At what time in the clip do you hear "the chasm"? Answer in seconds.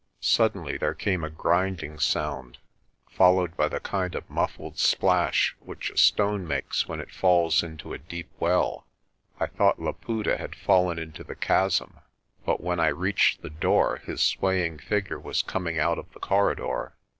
11.23-11.99